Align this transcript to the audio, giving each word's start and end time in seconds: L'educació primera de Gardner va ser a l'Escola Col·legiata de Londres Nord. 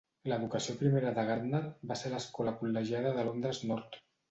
L'educació 0.29 0.73
primera 0.79 1.11
de 1.17 1.25
Gardner 1.27 1.61
va 1.93 1.99
ser 2.01 2.11
a 2.11 2.15
l'Escola 2.15 2.57
Col·legiata 2.65 3.15
de 3.21 3.29
Londres 3.31 3.65
Nord. 3.75 4.03